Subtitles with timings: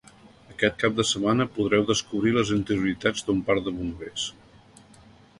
[0.51, 4.25] Aquest cap de setmana podreu descobrir les interioritats d’un parc de bombers.